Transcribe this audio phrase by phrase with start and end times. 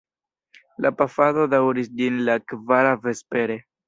[0.85, 3.59] La pafado daŭris ĝis la kvara vespere.